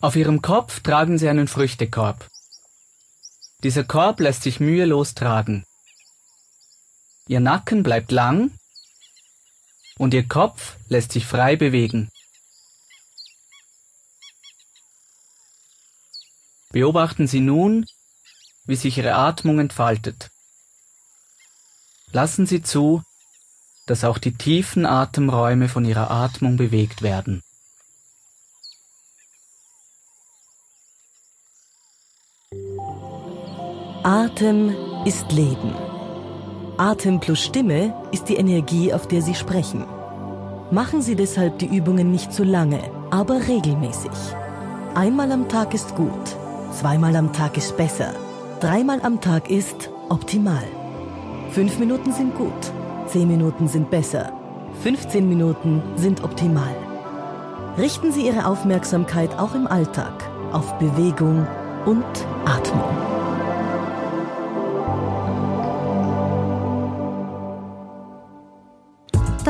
Auf 0.00 0.14
ihrem 0.14 0.42
Kopf 0.42 0.80
tragen 0.80 1.16
sie 1.18 1.28
einen 1.28 1.48
Früchtekorb. 1.48 2.28
Dieser 3.62 3.84
Korb 3.84 4.20
lässt 4.20 4.42
sich 4.42 4.60
mühelos 4.60 5.14
tragen. 5.14 5.64
Ihr 7.28 7.40
Nacken 7.40 7.82
bleibt 7.82 8.12
lang 8.12 8.50
und 9.98 10.12
ihr 10.12 10.28
Kopf 10.28 10.76
lässt 10.88 11.12
sich 11.12 11.24
frei 11.24 11.56
bewegen. 11.56 12.10
Beobachten 16.70 17.26
Sie 17.26 17.40
nun, 17.40 17.86
wie 18.66 18.76
sich 18.76 18.98
Ihre 18.98 19.14
Atmung 19.14 19.58
entfaltet. 19.60 20.28
Lassen 22.12 22.44
Sie 22.46 22.60
zu, 22.60 23.02
dass 23.86 24.04
auch 24.04 24.18
die 24.18 24.34
tiefen 24.34 24.84
Atemräume 24.84 25.70
von 25.70 25.86
Ihrer 25.86 26.10
Atmung 26.10 26.58
bewegt 26.58 27.00
werden. 27.00 27.42
Atem 34.08 34.72
ist 35.04 35.32
Leben. 35.32 35.74
Atem 36.76 37.18
plus 37.18 37.42
Stimme 37.42 37.92
ist 38.12 38.28
die 38.28 38.36
Energie, 38.36 38.94
auf 38.94 39.08
der 39.08 39.20
Sie 39.20 39.34
sprechen. 39.34 39.84
Machen 40.70 41.02
Sie 41.02 41.16
deshalb 41.16 41.58
die 41.58 41.66
Übungen 41.66 42.12
nicht 42.12 42.32
zu 42.32 42.44
lange, 42.44 42.78
aber 43.10 43.48
regelmäßig. 43.48 44.12
Einmal 44.94 45.32
am 45.32 45.48
Tag 45.48 45.74
ist 45.74 45.96
gut, 45.96 46.36
zweimal 46.70 47.16
am 47.16 47.32
Tag 47.32 47.56
ist 47.56 47.76
besser, 47.76 48.14
dreimal 48.60 49.00
am 49.02 49.20
Tag 49.20 49.50
ist 49.50 49.90
optimal. 50.08 50.68
Fünf 51.50 51.80
Minuten 51.80 52.12
sind 52.12 52.36
gut, 52.36 52.72
zehn 53.08 53.26
Minuten 53.26 53.66
sind 53.66 53.90
besser, 53.90 54.32
15 54.84 55.28
Minuten 55.28 55.82
sind 55.96 56.22
optimal. 56.22 56.76
Richten 57.76 58.12
Sie 58.12 58.24
Ihre 58.24 58.46
Aufmerksamkeit 58.46 59.36
auch 59.36 59.56
im 59.56 59.66
Alltag 59.66 60.30
auf 60.52 60.78
Bewegung 60.78 61.44
und 61.86 62.04
Atmung. 62.44 63.15